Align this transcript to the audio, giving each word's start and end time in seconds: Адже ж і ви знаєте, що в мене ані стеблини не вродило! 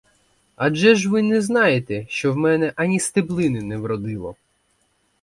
Адже 0.55 0.95
ж 0.95 1.05
і 1.07 1.21
ви 1.21 1.41
знаєте, 1.41 2.05
що 2.09 2.33
в 2.33 2.37
мене 2.37 2.73
ані 2.75 2.99
стеблини 2.99 3.61
не 3.61 3.77
вродило! 3.77 4.35